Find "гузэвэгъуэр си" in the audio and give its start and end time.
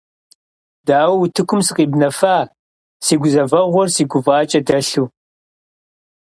3.21-4.03